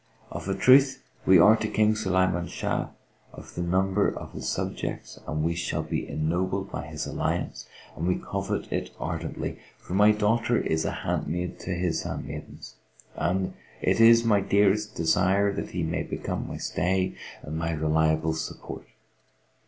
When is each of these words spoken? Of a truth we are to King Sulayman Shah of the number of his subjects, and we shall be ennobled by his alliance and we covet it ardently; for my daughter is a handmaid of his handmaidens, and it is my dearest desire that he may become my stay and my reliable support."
Of 0.31 0.49
a 0.49 0.55
truth 0.55 1.03
we 1.27 1.37
are 1.37 1.55
to 1.57 1.67
King 1.67 1.93
Sulayman 1.93 2.49
Shah 2.49 2.89
of 3.33 3.53
the 3.53 3.61
number 3.61 4.07
of 4.09 4.33
his 4.33 4.49
subjects, 4.49 5.19
and 5.27 5.43
we 5.43 5.53
shall 5.53 5.83
be 5.83 6.09
ennobled 6.09 6.71
by 6.71 6.87
his 6.87 7.05
alliance 7.05 7.67
and 7.95 8.07
we 8.07 8.15
covet 8.15 8.71
it 8.73 8.89
ardently; 8.99 9.59
for 9.77 9.93
my 9.93 10.09
daughter 10.11 10.57
is 10.57 10.85
a 10.85 10.91
handmaid 11.05 11.57
of 11.61 11.77
his 11.77 12.01
handmaidens, 12.01 12.77
and 13.15 13.53
it 13.79 13.99
is 14.01 14.23
my 14.25 14.39
dearest 14.41 14.95
desire 14.95 15.53
that 15.53 15.69
he 15.69 15.83
may 15.83 16.01
become 16.01 16.47
my 16.47 16.57
stay 16.57 17.15
and 17.43 17.59
my 17.59 17.71
reliable 17.71 18.33
support." 18.33 18.87